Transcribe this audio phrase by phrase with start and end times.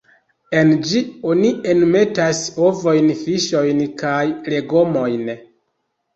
[0.59, 1.01] En ĝi
[1.33, 4.25] oni enmetas ovojn, fiŝojn kaj
[4.57, 5.33] legomojn.